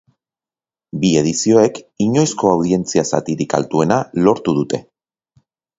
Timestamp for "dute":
4.63-4.83